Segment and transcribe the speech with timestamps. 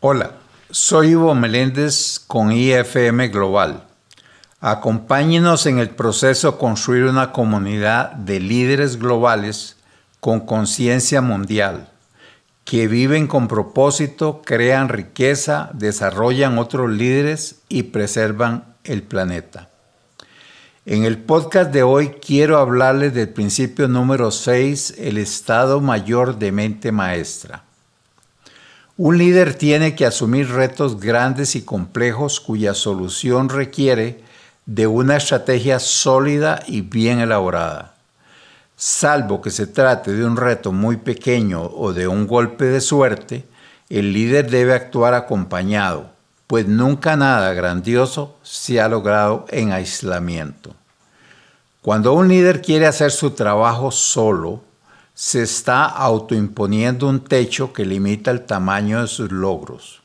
[0.00, 0.34] Hola,
[0.70, 3.82] soy Ivo Meléndez con IFM Global.
[4.60, 9.76] Acompáñenos en el proceso de construir una comunidad de líderes globales
[10.20, 11.88] con conciencia mundial,
[12.64, 19.68] que viven con propósito, crean riqueza, desarrollan otros líderes y preservan el planeta.
[20.86, 26.52] En el podcast de hoy quiero hablarles del principio número 6, el estado mayor de
[26.52, 27.64] mente maestra.
[29.00, 34.24] Un líder tiene que asumir retos grandes y complejos cuya solución requiere
[34.66, 37.94] de una estrategia sólida y bien elaborada.
[38.74, 43.44] Salvo que se trate de un reto muy pequeño o de un golpe de suerte,
[43.88, 46.10] el líder debe actuar acompañado,
[46.48, 50.74] pues nunca nada grandioso se ha logrado en aislamiento.
[51.82, 54.60] Cuando un líder quiere hacer su trabajo solo,
[55.20, 60.00] se está autoimponiendo un techo que limita el tamaño de sus logros.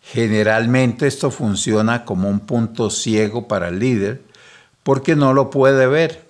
[0.00, 4.22] Generalmente esto funciona como un punto ciego para el líder
[4.84, 6.24] porque no lo puede ver.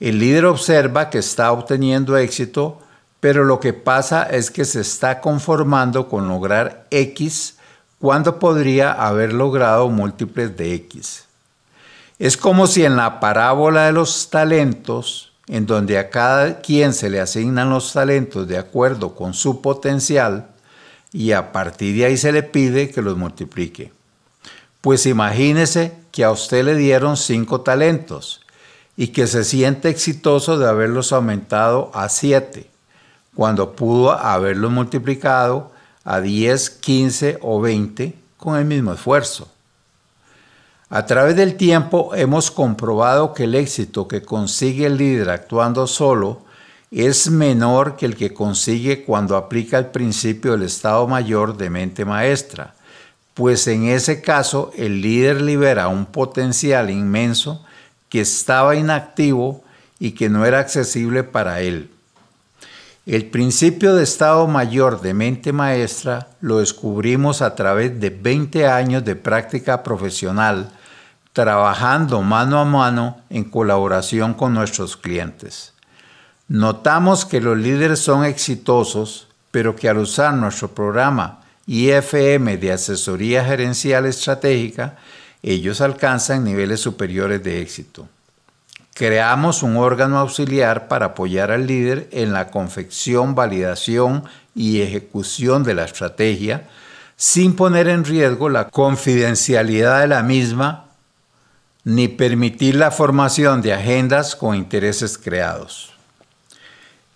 [0.00, 2.80] El líder observa que está obteniendo éxito,
[3.20, 7.58] pero lo que pasa es que se está conformando con lograr X
[8.00, 11.26] cuando podría haber logrado múltiples de X.
[12.18, 17.10] Es como si en la parábola de los talentos en donde a cada quien se
[17.10, 20.48] le asignan los talentos de acuerdo con su potencial
[21.12, 23.92] y a partir de ahí se le pide que los multiplique.
[24.80, 28.40] Pues imagínese que a usted le dieron cinco talentos
[28.96, 32.70] y que se siente exitoso de haberlos aumentado a siete,
[33.34, 35.72] cuando pudo haberlos multiplicado
[36.04, 39.53] a 10, 15 o 20 con el mismo esfuerzo.
[40.94, 46.42] A través del tiempo hemos comprobado que el éxito que consigue el líder actuando solo
[46.92, 52.04] es menor que el que consigue cuando aplica el principio del estado mayor de mente
[52.04, 52.76] maestra,
[53.34, 57.64] pues en ese caso el líder libera un potencial inmenso
[58.08, 59.64] que estaba inactivo
[59.98, 61.90] y que no era accesible para él.
[63.04, 69.04] El principio de estado mayor de mente maestra lo descubrimos a través de 20 años
[69.04, 70.70] de práctica profesional
[71.34, 75.74] trabajando mano a mano en colaboración con nuestros clientes.
[76.46, 83.44] Notamos que los líderes son exitosos, pero que al usar nuestro programa IFM de asesoría
[83.44, 84.96] gerencial estratégica,
[85.42, 88.08] ellos alcanzan niveles superiores de éxito.
[88.94, 94.22] Creamos un órgano auxiliar para apoyar al líder en la confección, validación
[94.54, 96.68] y ejecución de la estrategia,
[97.16, 100.84] sin poner en riesgo la confidencialidad de la misma
[101.84, 105.92] ni permitir la formación de agendas con intereses creados.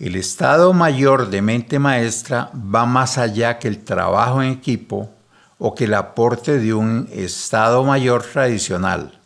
[0.00, 5.08] El estado mayor de mente maestra va más allá que el trabajo en equipo
[5.58, 9.18] o que el aporte de un estado mayor tradicional,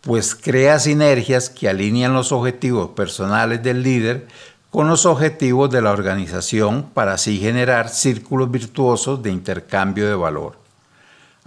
[0.00, 4.28] pues crea sinergias que alinean los objetivos personales del líder
[4.70, 10.65] con los objetivos de la organización para así generar círculos virtuosos de intercambio de valor.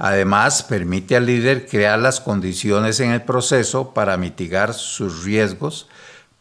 [0.02, 5.90] Además, permite al líder crear las condiciones en el proceso para mitigar sus riesgos,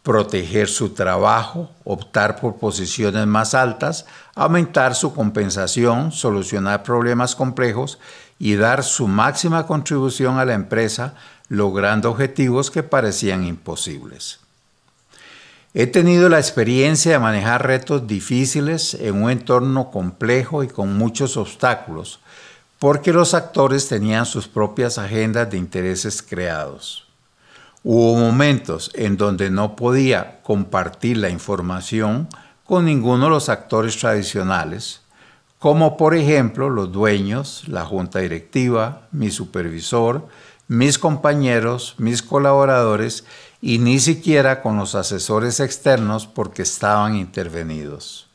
[0.04, 7.98] proteger su trabajo, optar por posiciones más altas, aumentar su compensación, solucionar problemas complejos
[8.38, 11.14] y dar su máxima contribución a la empresa,
[11.48, 14.38] logrando objetivos que parecían imposibles.
[15.74, 21.36] He tenido la experiencia de manejar retos difíciles en un entorno complejo y con muchos
[21.36, 22.20] obstáculos,
[22.78, 27.06] porque los actores tenían sus propias agendas de intereses creados.
[27.82, 32.28] Hubo momentos en donde no podía compartir la información
[32.64, 35.00] con ninguno de los actores tradicionales,
[35.58, 40.28] como por ejemplo los dueños, la junta directiva, mi supervisor,
[40.68, 43.24] mis compañeros, mis colaboradores
[43.60, 48.28] y ni siquiera con los asesores externos porque estaban intervenidos.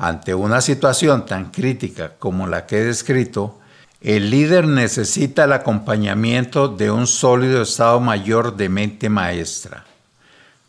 [0.00, 3.58] Ante una situación tan crítica como la que he descrito,
[4.00, 9.84] el líder necesita el acompañamiento de un sólido estado mayor de mente maestra.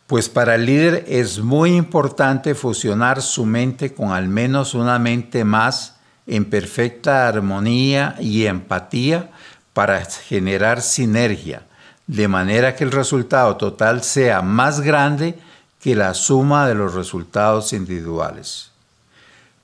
[0.08, 5.44] Pues para el líder es muy importante fusionar su mente con al menos una mente
[5.44, 5.94] más
[6.26, 9.30] en perfecta armonía y empatía
[9.72, 11.62] para generar sinergia,
[12.08, 15.38] de manera que el resultado total sea más grande
[15.80, 18.69] que la suma de los resultados individuales.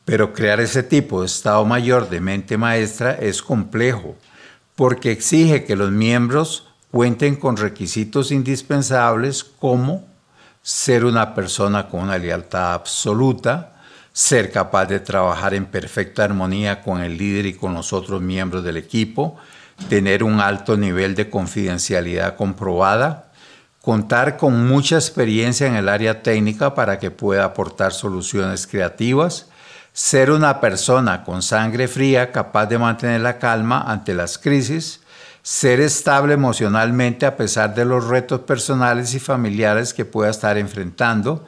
[0.07, 4.15] Pero crear ese tipo de estado mayor de mente maestra es complejo
[4.77, 10.07] porque exige que los miembros cuenten con requisitos indispensables como
[10.63, 13.75] ser una persona con una lealtad absoluta,
[14.13, 18.63] ser capaz de trabajar en perfecta armonía con el líder y con los otros miembros
[18.63, 19.37] del equipo,
[19.89, 23.33] tener un alto nivel de confidencialidad comprobada,
[23.83, 29.49] contar con mucha experiencia en el área técnica para que pueda aportar soluciones creativas,
[29.97, 35.01] ser una persona con sangre fría capaz de mantener la calma ante las crisis,
[35.43, 41.47] ser estable emocionalmente a pesar de los retos personales y familiares que pueda estar enfrentando,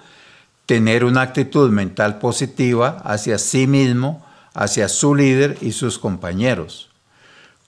[0.64, 4.24] tener una actitud mental positiva hacia sí mismo,
[4.54, 6.88] hacia su líder y sus compañeros.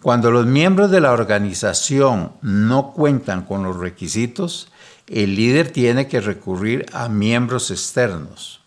[0.00, 4.72] Cuando los miembros de la organización no cuentan con los requisitos,
[5.08, 8.59] el líder tiene que recurrir a miembros externos.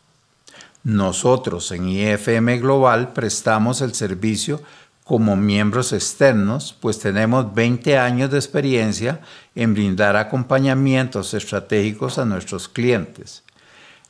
[0.83, 4.61] Nosotros en IFM Global prestamos el servicio
[5.05, 9.19] como miembros externos, pues tenemos 20 años de experiencia
[9.55, 13.43] en brindar acompañamientos estratégicos a nuestros clientes.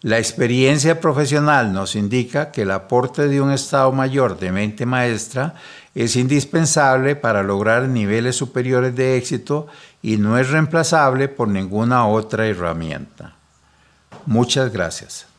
[0.01, 5.55] La experiencia profesional nos indica que el aporte de un Estado Mayor de mente maestra
[5.95, 9.67] es indispensable para lograr niveles superiores de éxito
[10.01, 13.35] y no es reemplazable por ninguna otra herramienta.
[14.25, 15.32] Muchas gracias.